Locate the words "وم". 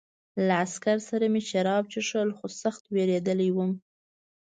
3.53-3.71